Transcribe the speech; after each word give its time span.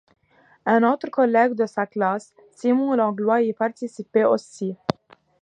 Un 0.65 0.81
autre 0.81 1.11
collègue 1.11 1.53
de 1.53 1.67
sa 1.67 1.85
classe, 1.85 2.33
Simon 2.55 2.95
Langlois, 2.95 3.43
y 3.43 3.53
participait 3.53 4.23
aussi. 4.25 4.75